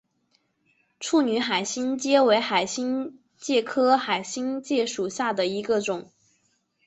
[0.99, 6.09] 处女海星介为海星介科海星介属下的一个种。